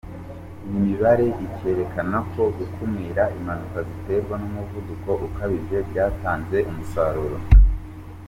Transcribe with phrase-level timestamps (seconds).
[0.65, 7.37] Iyi mibare ikerekana ko gukumira impanuka ziterwa n’umuvuduko ukabije byatanze umusaruro.